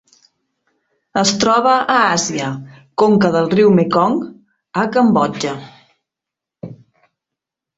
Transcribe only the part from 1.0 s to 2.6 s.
Es troba a Àsia: